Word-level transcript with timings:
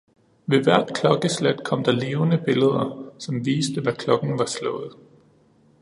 Ved 0.47 0.63
hvert 0.63 0.91
klokkeslæt 0.95 1.61
kom 1.65 1.83
der 1.83 1.91
levende 1.91 2.41
billeder, 2.45 3.03
som 3.19 3.45
viste 3.45 3.81
hvad 3.81 3.93
klokken 3.93 4.39
var 4.39 4.45
slået 4.45 4.95